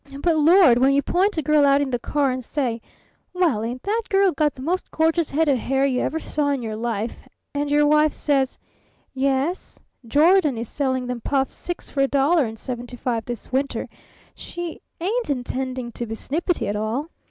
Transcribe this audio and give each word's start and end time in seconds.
But, 0.19 0.35
Lord! 0.39 0.79
when 0.79 0.93
you 0.93 1.03
point 1.03 1.37
a 1.37 1.43
girl 1.43 1.63
out 1.63 1.79
in 1.79 1.91
the 1.91 1.99
car 1.99 2.31
and 2.31 2.43
say, 2.43 2.81
'Well, 3.35 3.63
ain't 3.63 3.83
that 3.83 4.01
girl 4.09 4.31
got 4.31 4.55
the 4.55 4.61
most 4.63 4.89
gorgeous 4.89 5.29
head 5.29 5.47
of 5.47 5.59
hair 5.59 5.85
you 5.85 5.99
ever 6.01 6.17
saw 6.19 6.49
in 6.49 6.63
your 6.63 6.75
life?' 6.75 7.19
and 7.53 7.69
your 7.69 7.85
wife 7.85 8.11
says: 8.15 8.57
'Yes 9.13 9.77
Jordan 10.07 10.57
is 10.57 10.69
selling 10.69 11.05
them 11.05 11.21
puffs 11.21 11.53
six 11.53 11.91
for 11.91 12.01
a 12.01 12.07
dollar 12.07 12.55
seventy 12.55 12.97
five 12.97 13.25
this 13.25 13.51
winter,' 13.51 13.87
she 14.33 14.81
ain't 14.99 15.29
intending 15.29 15.91
to 15.91 16.07
be 16.07 16.15
snippety 16.15 16.67
at 16.67 16.75
all. 16.75 17.09